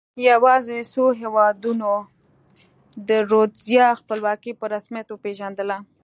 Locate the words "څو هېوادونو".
0.93-1.91